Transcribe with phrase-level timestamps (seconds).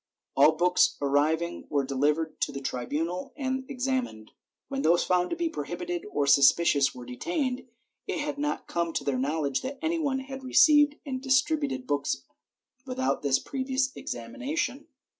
[0.35, 4.31] All books arriving were delivered to the tribunal and examined,
[4.67, 7.67] when those found to be prohibited or suspicious were detained;
[8.07, 12.23] it had not come to their knowledge that any one had received and distributed books
[12.83, 14.87] without this previous examination.